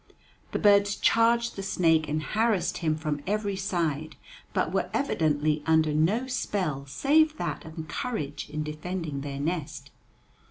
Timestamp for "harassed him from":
2.23-3.21